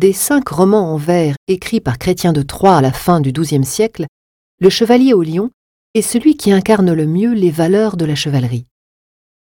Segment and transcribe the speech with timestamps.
[0.00, 3.66] Des cinq romans en vers écrits par Chrétien de Troyes à la fin du XIIe
[3.66, 4.06] siècle,
[4.58, 5.50] Le Chevalier au Lion
[5.92, 8.64] est celui qui incarne le mieux les valeurs de la chevalerie.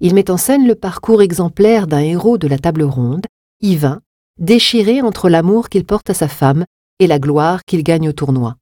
[0.00, 3.24] Il met en scène le parcours exemplaire d'un héros de la table ronde,
[3.62, 4.02] Yvain,
[4.38, 6.66] déchiré entre l'amour qu'il porte à sa femme
[6.98, 8.56] et la gloire qu'il gagne au tournoi.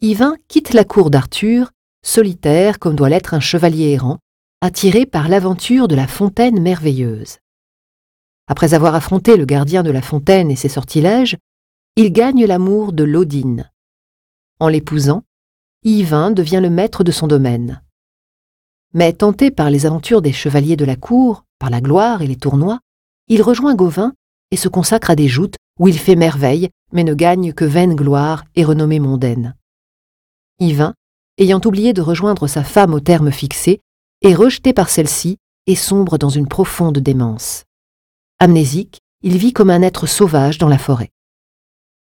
[0.00, 1.70] Yvain quitte la cour d'Arthur,
[2.04, 4.18] solitaire comme doit l'être un chevalier errant,
[4.60, 7.36] attiré par l'aventure de la fontaine merveilleuse.
[8.48, 11.36] Après avoir affronté le gardien de la fontaine et ses sortilèges,
[11.96, 13.70] il gagne l'amour de l'Odine.
[14.58, 15.24] En l'épousant,
[15.84, 17.82] Yvain devient le maître de son domaine.
[18.94, 22.36] Mais tenté par les aventures des chevaliers de la cour, par la gloire et les
[22.36, 22.80] tournois,
[23.28, 24.12] il rejoint Gauvin
[24.50, 27.94] et se consacre à des joutes où il fait merveille, mais ne gagne que vaine
[27.94, 29.56] gloire et renommée mondaine.
[30.60, 30.94] Yvain,
[31.38, 33.80] ayant oublié de rejoindre sa femme au terme fixé,
[34.22, 37.64] est rejeté par celle-ci et sombre dans une profonde démence.
[38.42, 41.10] Amnésique, il vit comme un être sauvage dans la forêt.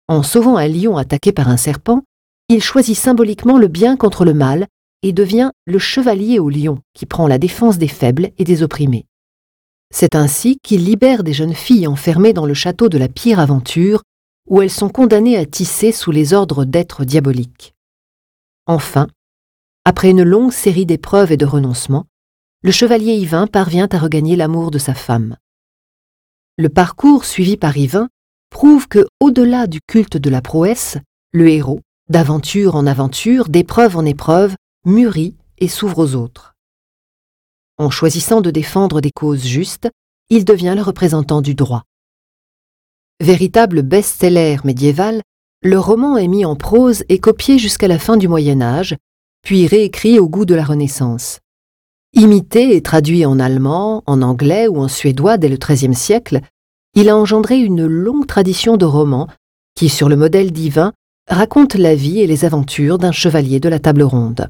[0.09, 2.03] En sauvant un lion attaqué par un serpent,
[2.49, 4.67] il choisit symboliquement le bien contre le mal
[5.05, 9.07] et devient le chevalier au lion qui prend la défense des faibles et des opprimés.
[9.93, 14.03] C'est ainsi qu'il libère des jeunes filles enfermées dans le château de la pire aventure,
[14.51, 17.77] où elles sont condamnées à tisser sous les ordres d'êtres diaboliques.
[18.67, 19.07] Enfin,
[19.85, 22.07] après une longue série d'épreuves et de renoncements,
[22.65, 25.37] le chevalier Yvain parvient à regagner l'amour de sa femme.
[26.57, 28.09] Le parcours suivi par Yvain
[28.49, 30.99] prouve que, au-delà du culte de la prouesse,
[31.33, 34.55] le héros, d'aventure en aventure, d'épreuve en épreuve,
[34.87, 36.55] mûrit et s'ouvre aux autres.
[37.77, 39.91] En choisissant de défendre des causes justes,
[40.31, 41.83] il devient le représentant du droit.
[43.21, 45.23] Véritable best-seller médiéval,
[45.63, 48.97] le roman est mis en prose et copié jusqu'à la fin du Moyen Âge,
[49.43, 51.41] puis réécrit au goût de la Renaissance.
[52.17, 56.43] Imité et traduit en allemand, en anglais ou en suédois dès le XIIIe siècle,
[56.95, 59.27] il a engendré une longue tradition de romans
[59.75, 60.93] qui, sur le modèle divin,
[61.29, 64.49] raconte la vie et les aventures d'un chevalier de la table ronde.